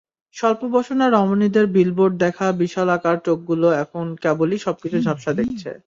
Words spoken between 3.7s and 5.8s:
এখন কেবলই সবকিছু ঝাপসা দেখছে।